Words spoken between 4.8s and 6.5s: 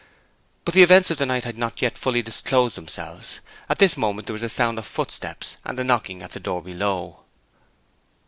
footsteps and a knocking at the